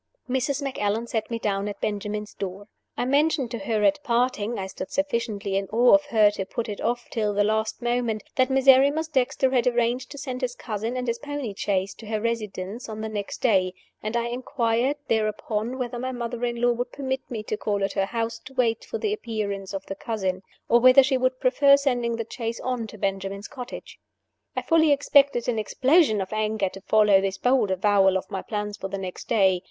Mrs. 0.27 0.63
Macallan 0.63 1.05
set 1.05 1.29
me 1.29 1.37
down 1.37 1.67
at 1.67 1.79
Benjamin's 1.79 2.33
door. 2.33 2.67
I 2.97 3.05
mentioned 3.05 3.51
to 3.51 3.59
her 3.59 3.83
at 3.83 4.01
parting 4.01 4.57
I 4.57 4.65
stood 4.65 4.89
sufficiently 4.91 5.55
in 5.55 5.67
awe 5.67 5.93
of 5.93 6.05
her 6.07 6.31
to 6.31 6.43
put 6.47 6.67
it 6.67 6.81
off 6.81 7.07
till 7.11 7.35
the 7.35 7.43
last 7.43 7.83
moment 7.83 8.23
that 8.35 8.49
Miserrimus 8.49 9.07
Dexter 9.09 9.51
had 9.51 9.67
arranged 9.67 10.09
to 10.09 10.17
send 10.17 10.41
his 10.41 10.55
cousin 10.55 10.97
and 10.97 11.07
his 11.07 11.19
pony 11.19 11.53
chaise 11.55 11.93
to 11.93 12.07
her 12.07 12.19
residence 12.19 12.89
on 12.89 13.01
the 13.01 13.09
next 13.09 13.41
day; 13.43 13.75
and 14.01 14.17
I 14.17 14.25
inquired 14.29 14.97
thereupon 15.07 15.77
whether 15.77 15.99
my 15.99 16.11
mother 16.11 16.43
in 16.45 16.59
law 16.59 16.71
would 16.71 16.91
permit 16.91 17.21
me 17.29 17.43
to 17.43 17.55
call 17.55 17.83
at 17.83 17.93
her 17.93 18.05
house 18.07 18.39
to 18.45 18.55
wait 18.55 18.83
for 18.83 18.97
the 18.97 19.13
appearance 19.13 19.71
of 19.71 19.85
the 19.85 19.93
cousin, 19.93 20.41
or 20.67 20.79
whether 20.79 21.03
she 21.03 21.15
would 21.19 21.39
prefer 21.39 21.77
sending 21.77 22.15
the 22.15 22.25
chaise 22.27 22.59
on 22.61 22.87
to 22.87 22.97
Benjamin's 22.97 23.47
cottage. 23.47 23.99
I 24.55 24.63
fully 24.63 24.91
expected 24.91 25.47
an 25.47 25.59
explosion 25.59 26.21
of 26.21 26.33
anger 26.33 26.69
to 26.69 26.81
follow 26.81 27.21
this 27.21 27.37
bold 27.37 27.69
avowal 27.69 28.17
of 28.17 28.31
my 28.31 28.41
plans 28.41 28.77
for 28.77 28.87
the 28.87 28.97
next 28.97 29.27
day. 29.27 29.59